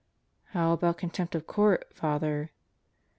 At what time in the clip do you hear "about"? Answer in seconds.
0.73-0.97